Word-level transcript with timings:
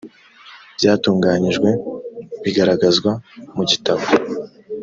byatunganyijwe 0.77 1.69
bigaragazwa 2.43 3.11
mu 3.55 3.63
gitabo 3.69 4.05